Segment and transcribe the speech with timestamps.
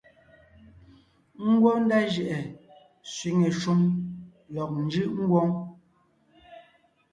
[1.49, 2.39] Ngwɔ́ ndá jʉʼɛ
[3.13, 3.81] sẅiŋe shúm
[4.53, 5.49] lɔg njʉʼ ngwóŋ;